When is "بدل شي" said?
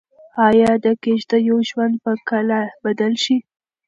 2.85-3.37